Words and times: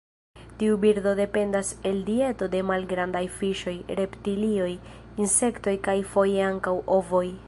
Tiu 0.61 0.77
birdo 0.85 1.11
dependas 1.19 1.67
el 1.89 1.99
dieto 2.07 2.47
de 2.55 2.61
malgrandaj 2.69 3.21
fiŝoj, 3.35 3.75
reptilioj, 4.01 4.71
insektoj 5.27 5.75
kaj 5.89 5.97
foje 6.15 6.45
ankaŭ 6.49 6.79
ovoj. 7.01 7.27